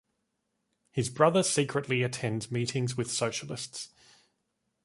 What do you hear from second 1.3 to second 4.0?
secretly attends meetings with socialists.